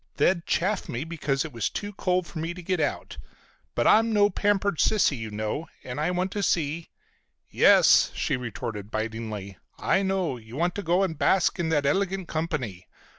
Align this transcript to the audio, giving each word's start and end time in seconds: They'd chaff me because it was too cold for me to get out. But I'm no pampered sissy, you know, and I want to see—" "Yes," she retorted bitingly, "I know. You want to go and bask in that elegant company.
They'd 0.17 0.47
chaff 0.47 0.89
me 0.89 1.03
because 1.03 1.45
it 1.45 1.53
was 1.53 1.69
too 1.69 1.93
cold 1.93 2.25
for 2.25 2.39
me 2.39 2.55
to 2.55 2.63
get 2.63 2.79
out. 2.79 3.17
But 3.75 3.85
I'm 3.85 4.11
no 4.11 4.31
pampered 4.31 4.79
sissy, 4.79 5.15
you 5.15 5.29
know, 5.29 5.67
and 5.83 5.99
I 5.99 6.09
want 6.09 6.31
to 6.31 6.41
see—" 6.41 6.89
"Yes," 7.51 8.11
she 8.15 8.35
retorted 8.35 8.89
bitingly, 8.89 9.59
"I 9.77 10.01
know. 10.01 10.37
You 10.37 10.55
want 10.55 10.73
to 10.73 10.81
go 10.81 11.03
and 11.03 11.19
bask 11.19 11.59
in 11.59 11.69
that 11.69 11.85
elegant 11.85 12.27
company. 12.27 12.87